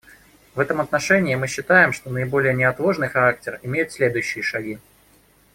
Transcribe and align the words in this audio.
В 0.55 0.59
этом 0.59 0.81
отношении 0.81 1.35
мы 1.35 1.45
считаем, 1.45 1.93
что 1.93 2.09
наиболее 2.09 2.55
неотложный 2.55 3.07
характер 3.07 3.59
имеют 3.61 3.91
следующие 3.91 4.41
шаги. 4.43 4.79